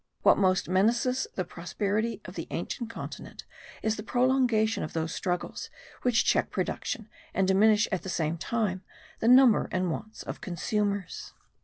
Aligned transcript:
What 0.23 0.39
most 0.39 0.67
menaces 0.67 1.27
the 1.35 1.45
prosperity 1.45 2.21
of 2.25 2.33
the 2.33 2.47
ancient 2.49 2.89
continent 2.89 3.43
is 3.83 3.97
the 3.97 4.01
prolongation 4.01 4.81
of 4.81 4.93
those 4.93 5.11
intestine 5.11 5.17
struggles 5.19 5.69
which 6.01 6.25
check 6.25 6.49
production 6.49 7.07
and 7.35 7.47
diminish 7.47 7.87
at 7.91 8.01
the 8.01 8.09
same 8.09 8.39
time 8.39 8.81
the 9.19 9.27
number 9.27 9.69
and 9.71 9.91
wants 9.91 10.23
of 10.23 10.41
consumers. 10.41 11.33